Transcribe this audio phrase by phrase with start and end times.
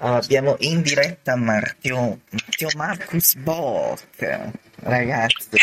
[0.00, 5.58] abbiamo in diretta Matteo, Matteo Marcus Bock, ragazzi.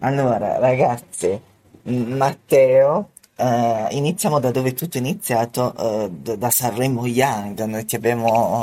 [0.00, 1.40] Allora, ragazzi,
[1.82, 5.74] Matteo, eh, iniziamo da dove tutto è iniziato,
[6.04, 8.62] eh, da Sanremo Young, noi ti abbiamo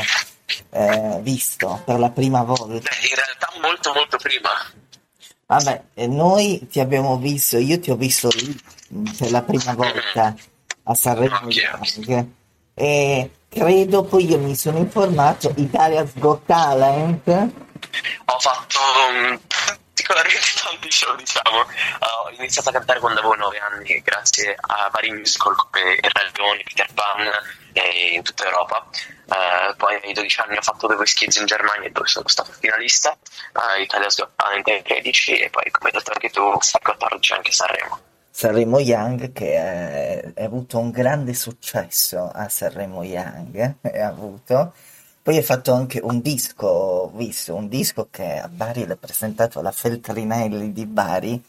[0.70, 2.66] eh, visto per la prima volta.
[2.66, 4.50] Beh, in realtà molto molto prima.
[5.48, 8.60] Vabbè, noi ti abbiamo visto, io ti ho visto lì
[9.18, 10.36] per la prima volta
[10.84, 11.56] a Sanremo Ok.
[11.56, 12.28] Young
[12.74, 17.28] e credo poi io mi sono informato Italia's Got Talent
[18.26, 18.80] Ho fatto
[19.10, 21.60] um, particolarmente tanti show, diciamo.
[21.60, 26.94] Ho iniziato a cantare quando avevo 9 anni, grazie a vari musical come Il Peter
[26.94, 27.30] Pan
[27.74, 28.88] e in tutta Europa.
[29.28, 33.12] Uh, poi ai 12 anni ho fatto due Kids in Germania dove sono stato finalista,
[33.54, 37.34] uh, Italia's Got Talent ai 13 e poi come hai detto anche tu, a 14
[37.34, 38.07] anche Sanremo.
[38.38, 44.74] Sanremo Young che ha, ha avuto un grande successo a Sanremo Young eh, ha avuto.
[45.24, 49.58] Poi hai fatto anche un disco ho visto un disco che a Bari l'ha presentato
[49.58, 51.44] alla Feltrinelli di Bari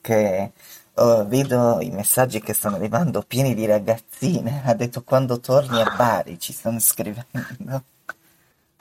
[0.00, 0.52] che
[0.94, 4.62] oh, vedo i messaggi che stanno arrivando pieni di ragazzine.
[4.64, 7.82] Ha detto quando torni a Bari ci stanno scrivendo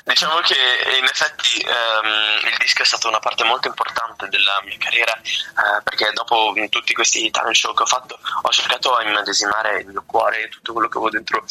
[0.03, 0.55] Diciamo che
[0.97, 5.81] in effetti ehm, il disco è stata una parte molto importante della mia carriera eh,
[5.83, 9.87] perché dopo mh, tutti questi talent show che ho fatto ho cercato a immedesimare il
[9.87, 11.43] mio cuore e tutto quello che avevo dentro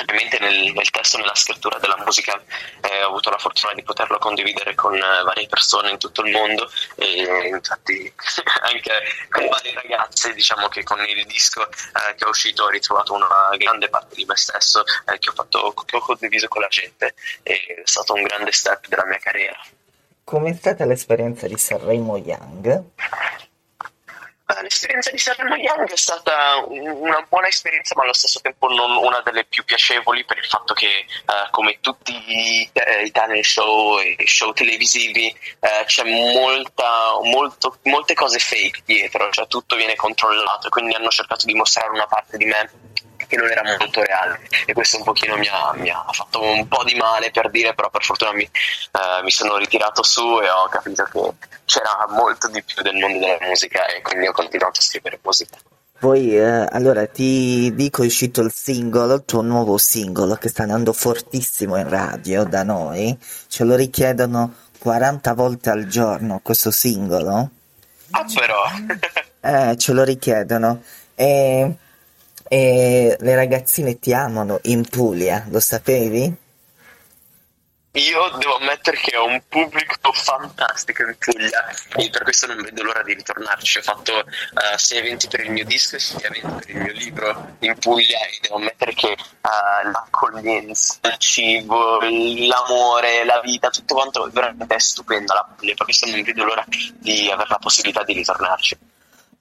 [0.00, 2.40] ovviamente nel, nel testo, nella scrittura della musica
[2.80, 6.32] eh, ho avuto la fortuna di poterlo condividere con eh, varie persone in tutto il
[6.32, 8.12] mondo e infatti
[8.62, 8.92] anche
[9.30, 13.50] con varie ragazze diciamo che con il disco eh, che è uscito ho ritrovato una
[13.56, 17.14] grande parte di me stesso eh, che, ho fatto, che ho condiviso con la gente
[17.42, 19.58] è stato un grande step della mia carriera.
[20.24, 22.84] com'è stata l'esperienza di Sanremo Young?
[24.66, 28.96] L'esperienza di Sanremo Young è stata un- una buona esperienza, ma allo stesso tempo non
[28.96, 31.06] una delle più piacevoli per il fatto che, eh,
[31.52, 35.28] come tutti i, eh, i talent show e show televisivi,
[35.60, 41.46] eh, c'è molta, molto- molte cose fake dietro, cioè tutto viene controllato quindi hanno cercato
[41.46, 42.68] di mostrare una parte di me
[43.26, 46.66] che non era molto reale e questo un pochino mi ha, mi ha fatto un
[46.68, 50.48] po' di male per dire, però per fortuna mi, eh, mi sono ritirato su e
[50.48, 54.78] ho capito che c'era molto di più del mondo della musica e quindi ho continuato
[54.78, 55.56] a scrivere musica.
[55.98, 60.62] Poi, eh, allora ti dico, è uscito il singolo, il tuo nuovo singolo che sta
[60.62, 63.16] andando fortissimo in radio da noi.
[63.48, 67.50] Ce lo richiedono 40 volte al giorno questo singolo.
[68.10, 68.62] Ah però,
[69.40, 70.82] Eh, ce lo richiedono.
[71.14, 71.76] E,
[72.48, 76.44] e le ragazzine ti amano in Puglia, lo sapevi?
[77.96, 82.82] io devo ammettere che ho un pubblico fantastico in Puglia e per questo non vedo
[82.82, 83.78] l'ora di ritornarci.
[83.78, 87.56] Ho fatto eh, sia eventi per il mio disco sia eventi per il mio libro
[87.60, 89.18] in Puglia e devo ammettere che eh,
[89.90, 95.74] l'accoglienza, il cibo, l'amore, la vita, tutto quanto veramente è stupenda la Puglia.
[95.74, 98.78] Per questo non vedo l'ora di avere la possibilità di ritornarci.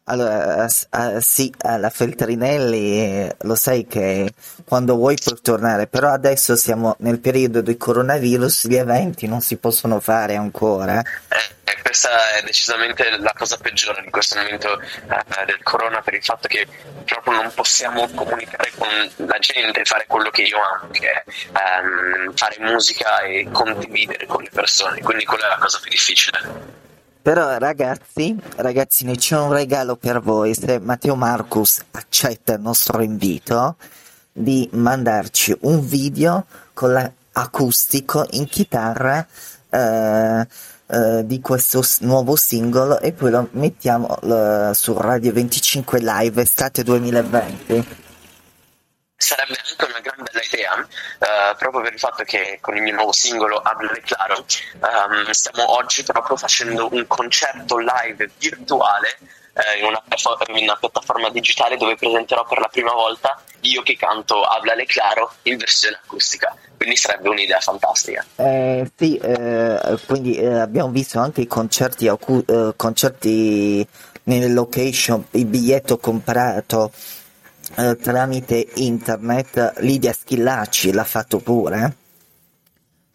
[0.07, 4.31] Allora, ah, sì, alla Feltrinelli eh, lo sai che
[4.63, 9.57] quando vuoi puoi tornare, però adesso siamo nel periodo del coronavirus, gli eventi non si
[9.57, 10.99] possono fare ancora.
[10.99, 16.23] Eh, questa è decisamente la cosa peggiore di questo momento eh, del corona per il
[16.23, 16.67] fatto che
[17.03, 18.89] proprio non possiamo comunicare con
[19.25, 24.43] la gente, fare quello che io amo, che è ehm, fare musica e condividere con
[24.43, 26.83] le persone, quindi quella è la cosa più difficile.
[27.25, 30.53] Però ragazzi, ragazzini, c'è un regalo per voi.
[30.53, 33.77] Se Matteo Marcus accetta il nostro invito
[34.31, 39.25] di mandarci un video con l'acustico in chitarra
[39.71, 40.47] eh,
[40.85, 46.83] eh, di questo nuovo singolo e poi lo mettiamo eh, su Radio 25 Live estate
[46.83, 48.04] 2020.
[49.17, 52.93] Sarebbe anche una gran bella idea, eh, proprio per il fatto che con il mio
[52.95, 59.17] nuovo singolo Hablare Claro ehm, stiamo oggi proprio facendo un concerto live virtuale
[59.53, 60.03] eh, in, una,
[60.57, 65.31] in una piattaforma digitale dove presenterò per la prima volta io che canto Hablale Claro
[65.43, 68.23] in versione acustica, quindi sarebbe un'idea fantastica.
[68.35, 73.87] Eh, sì, eh, quindi eh, abbiamo visto anche i concerti, acu- eh, concerti
[74.23, 76.91] nelle location, il biglietto comprato
[77.77, 79.73] eh, tramite internet.
[79.77, 81.95] Lidia Schillaci l'ha fatto pure.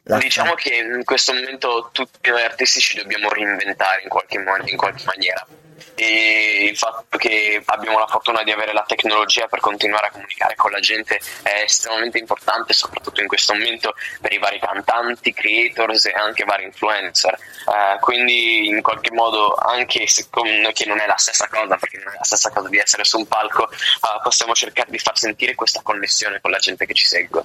[0.04, 4.56] L'ha Diciamo che in questo momento tutti noi artisti ci dobbiamo reinventare in qualche, mo-
[4.64, 5.46] in qualche maniera
[5.94, 10.54] e il fatto che abbiamo la fortuna di avere la tecnologia per continuare a comunicare
[10.54, 16.06] con la gente è estremamente importante, soprattutto in questo momento per i vari cantanti, creators
[16.06, 17.34] e anche vari influencer.
[17.34, 22.12] Eh, quindi in qualche modo, anche se che non è la stessa cosa, perché non
[22.12, 23.76] è la stessa cosa di essere su un palco, eh,
[24.22, 27.44] possiamo cercare di far sentire questa connessione con la gente che ci segue.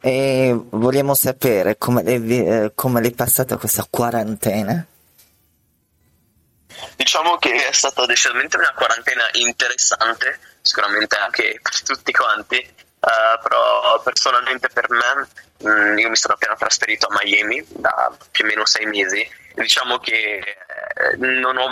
[0.00, 4.86] E vogliamo sapere come come l'hai passata questa quarantena?
[6.96, 14.00] Diciamo che è stata decisamente una quarantena interessante, sicuramente anche per tutti quanti, uh, però
[14.02, 15.28] personalmente per me,
[15.58, 19.28] mh, mm, io mi sono appena trasferito a Miami da più o meno sei mesi.
[19.54, 20.56] Diciamo che
[20.98, 21.68] eh, non ho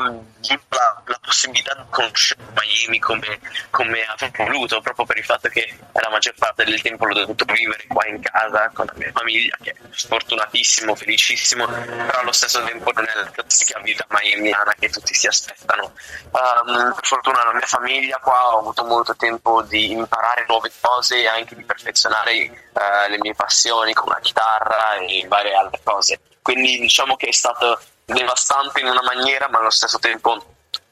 [0.68, 3.40] la, la, possibilità di conoscere Miami come,
[3.70, 7.46] come, avrei voluto, proprio per il fatto che la maggior parte del tempo l'ho dovuto
[7.46, 12.62] vivere qua in casa con la mia famiglia, che è fortunatissimo, felicissimo, però allo stesso
[12.64, 15.94] tempo non è la classica vita miamiana che tutti si aspettano.
[16.30, 21.22] Um, per fortuna la mia famiglia qua ho avuto molto tempo di imparare nuove cose
[21.22, 26.20] e anche di perfezionare uh, le mie passioni come la chitarra e varie altre cose.
[26.42, 30.42] Quindi diciamo che è stato devastante in una maniera, ma allo stesso tempo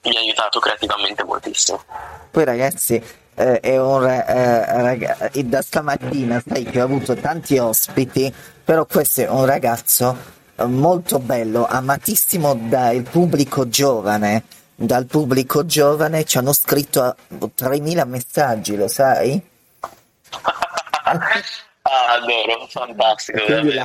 [0.05, 1.83] mi ha aiutato creativamente moltissimo.
[2.31, 3.03] Poi ragazzi,
[3.35, 8.33] eh, è un, eh, raga- da stamattina sai che ho avuto tanti ospiti,
[8.65, 10.17] però questo è un ragazzo
[10.57, 14.45] eh, molto bello, amatissimo dal pubblico giovane.
[14.75, 19.41] Dal pubblico giovane ci hanno scritto 3.000 messaggi, lo sai?
[21.93, 23.45] Ah, adoro, fantastico.
[23.45, 23.79] Quindi.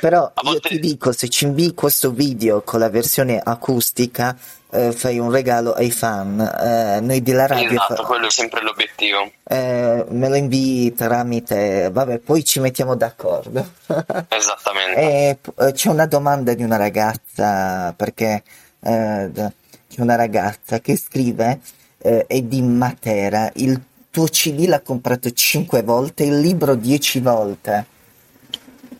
[0.00, 4.36] Però io ti dico, se ci invii questo video con la versione acustica,
[4.70, 6.38] eh, fai un regalo ai fan.
[6.38, 7.70] Eh, noi della radio.
[7.70, 8.02] Esatto, fa...
[8.04, 9.28] quello è sempre l'obiettivo.
[9.42, 11.90] Eh, me lo invii tramite.
[11.90, 13.72] Vabbè, poi ci mettiamo d'accordo.
[14.28, 15.40] Esattamente.
[15.56, 18.44] Eh, c'è una domanda di una ragazza, perché
[18.80, 21.58] eh, c'è una ragazza che scrive.
[22.00, 27.86] Eh, è di Matera, il tuo CD l'ha comprato 5 volte, il libro 10 volte.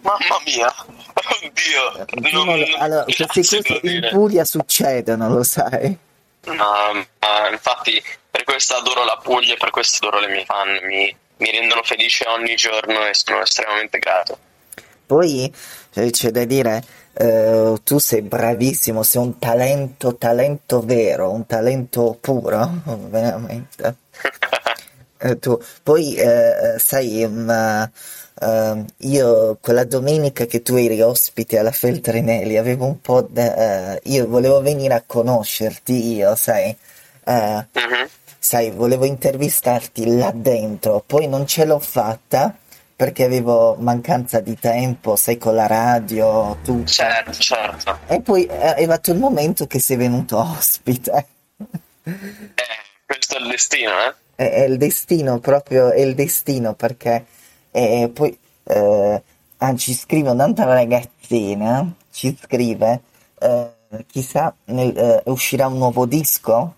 [0.00, 0.74] Mamma mia,
[1.42, 2.32] oddio.
[2.32, 5.96] Non, non, allora, queste cose in Puglia succedono, lo sai.
[6.44, 10.78] No, uh, infatti per questo adoro la Puglia e per questo adoro le mie fan,
[10.84, 14.38] mi, mi rendono felice ogni giorno e sono estremamente grato.
[15.04, 15.52] Poi
[15.90, 16.84] cioè, c'è da dire,
[17.14, 23.96] eh, tu sei bravissimo, sei un talento, talento vero, un talento puro, veramente.
[25.18, 25.60] Eh, tu.
[25.82, 27.90] Poi, eh, sai, ma,
[28.40, 33.98] uh, io quella domenica che tu eri ospite alla Feltrinelli avevo un po' da...
[34.02, 36.76] Uh, io volevo venire a conoscerti io, sai.
[37.24, 37.64] Uh,
[38.40, 42.56] Sai, volevo intervistarti là dentro, poi non ce l'ho fatta
[42.94, 46.86] perché avevo mancanza di tempo, sai, con la radio, tutto.
[46.86, 47.98] Certo, certo.
[48.06, 51.26] E poi è arrivato il momento che sei venuto ospite.
[52.04, 52.14] Eh,
[53.04, 54.14] questo è il destino, eh?
[54.38, 57.26] È, è, il destino, proprio è il destino perché
[57.72, 59.22] eh, poi eh,
[59.56, 63.00] ah, ci scrive un'altra ragazzina, ci scrive,
[63.40, 63.70] eh,
[64.06, 66.74] chissà nel, eh, uscirà un nuovo disco?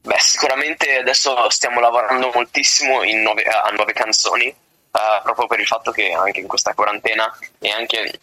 [0.00, 5.92] Beh, sicuramente adesso stiamo lavorando moltissimo nuove, a nuove canzoni, uh, proprio per il fatto
[5.92, 8.18] che anche in questa quarantena e anche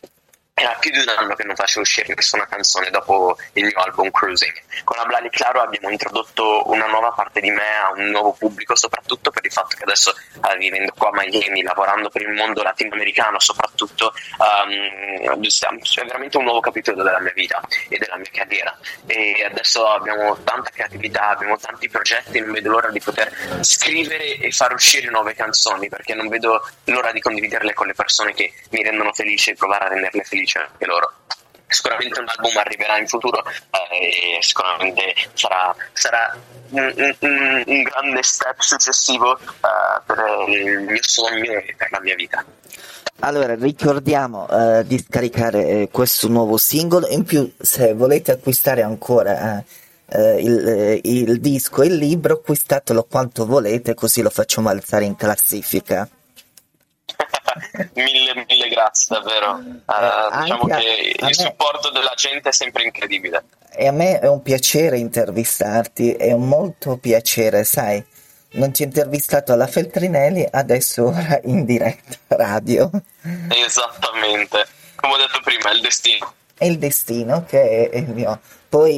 [0.64, 4.12] era più di un anno che non facevo uscire nessuna canzone dopo il mio album
[4.12, 4.62] Cruising.
[4.84, 9.32] Con Ablali Claro abbiamo introdotto una nuova parte di me a un nuovo pubblico, soprattutto
[9.32, 13.40] per il fatto che adesso uh, vivendo qua a Miami, lavorando per il mondo latinoamericano,
[13.40, 18.78] soprattutto um, è veramente un nuovo capitolo della mia vita e della mia carriera.
[19.06, 23.32] E adesso abbiamo tanta creatività, abbiamo tanti progetti, non vedo l'ora di poter
[23.62, 28.34] scrivere e far uscire nuove canzoni perché non vedo l'ora di condividerle con le persone
[28.34, 31.12] che mi rendono felice e provare a renderle felici felice anche loro.
[31.68, 36.36] Sicuramente un album arriverà in futuro eh, e sicuramente sarà, sarà
[36.70, 42.16] un, un, un, grande step successivo eh, per il mio sogno e per la mia
[42.16, 42.44] vita.
[43.22, 47.06] Allora, ricordiamo uh, di scaricare eh, questo nuovo singolo.
[47.10, 49.64] In più, se volete acquistare ancora
[50.06, 55.18] uh, il, il, disco e il libro, acquistatelo quanto volete, così lo facciamo alzare in
[55.18, 56.08] classifica.
[57.94, 59.52] Mille, mille grazie davvero.
[59.54, 61.34] Uh, diciamo che il me...
[61.34, 63.44] supporto della gente è sempre incredibile.
[63.72, 68.04] E a me è un piacere intervistarti, è un molto piacere, sai.
[68.52, 72.90] Non ti ho intervistato alla Feltrinelli, adesso ora in diretta radio.
[73.48, 76.34] Esattamente, come ho detto prima, è il destino.
[76.58, 78.40] È il destino che è il mio.
[78.68, 78.98] Poi,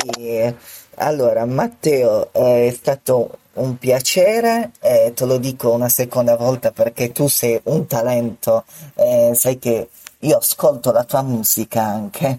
[0.95, 7.27] allora, Matteo è stato un piacere, eh, te lo dico una seconda volta perché tu
[7.27, 8.65] sei un talento,
[8.95, 9.89] eh, sai che
[10.19, 12.37] io ascolto la tua musica anche.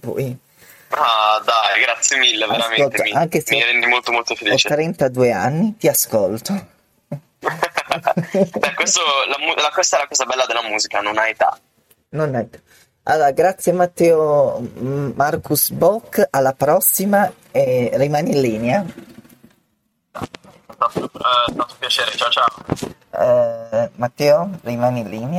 [0.00, 0.36] Poi.
[0.88, 2.82] Ah, dai, grazie mille, veramente.
[2.82, 4.68] Ascolta, mi, anche se mi rendi molto, molto felice.
[4.68, 6.72] Ho 32 anni, ti ascolto.
[7.44, 11.58] Beh, questo, la, la, questa è la cosa bella della musica, non ha età.
[12.10, 12.58] Non ha età.
[13.06, 14.60] Allora, grazie Matteo
[15.14, 18.86] Marcus Bock, alla prossima e rimani in linea.
[20.90, 22.46] Stato, uh, stato un piacere, ciao ciao.
[23.10, 25.32] Uh, Matteo, rimani in linea.